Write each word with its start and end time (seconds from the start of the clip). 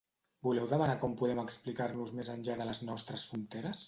Voleu 0.45 0.63
demanar 0.71 0.95
com 1.03 1.11
podem 1.19 1.41
explicar-nos 1.43 2.13
més 2.21 2.31
enllà 2.37 2.57
de 2.63 2.67
les 2.71 2.81
nostres 2.89 3.27
fronteres? 3.33 3.77